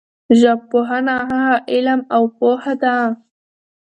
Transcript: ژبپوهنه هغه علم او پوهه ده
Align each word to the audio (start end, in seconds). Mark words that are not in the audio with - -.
ژبپوهنه 0.41 1.13
هغه 1.29 1.55
علم 1.73 1.99
او 2.15 2.23
پوهه 2.37 2.73
ده 2.83 2.95